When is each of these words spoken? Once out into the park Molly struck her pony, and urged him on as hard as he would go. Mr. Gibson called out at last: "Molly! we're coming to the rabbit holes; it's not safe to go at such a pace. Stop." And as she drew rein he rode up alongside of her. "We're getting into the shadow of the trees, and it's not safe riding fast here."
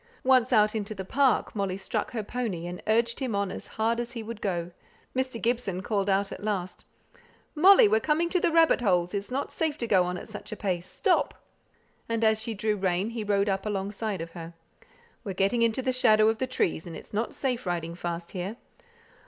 Once 0.23 0.51
out 0.51 0.73
into 0.73 0.95
the 0.95 1.05
park 1.05 1.55
Molly 1.55 1.77
struck 1.77 2.09
her 2.09 2.23
pony, 2.23 2.65
and 2.65 2.81
urged 2.87 3.19
him 3.19 3.35
on 3.35 3.51
as 3.51 3.67
hard 3.77 3.99
as 3.99 4.13
he 4.13 4.23
would 4.23 4.41
go. 4.41 4.71
Mr. 5.15 5.39
Gibson 5.39 5.83
called 5.83 6.09
out 6.09 6.31
at 6.31 6.43
last: 6.43 6.83
"Molly! 7.53 7.87
we're 7.87 7.99
coming 7.99 8.27
to 8.31 8.39
the 8.39 8.51
rabbit 8.51 8.81
holes; 8.81 9.13
it's 9.13 9.29
not 9.29 9.51
safe 9.51 9.77
to 9.77 9.85
go 9.85 10.09
at 10.09 10.27
such 10.27 10.51
a 10.51 10.55
pace. 10.55 10.87
Stop." 10.87 11.35
And 12.09 12.23
as 12.23 12.41
she 12.41 12.55
drew 12.55 12.77
rein 12.77 13.11
he 13.11 13.23
rode 13.23 13.47
up 13.47 13.63
alongside 13.63 14.21
of 14.21 14.31
her. 14.31 14.55
"We're 15.23 15.33
getting 15.35 15.61
into 15.61 15.83
the 15.83 15.91
shadow 15.91 16.29
of 16.29 16.39
the 16.39 16.47
trees, 16.47 16.87
and 16.87 16.95
it's 16.95 17.13
not 17.13 17.35
safe 17.35 17.67
riding 17.67 17.93
fast 17.93 18.31
here." 18.31 18.57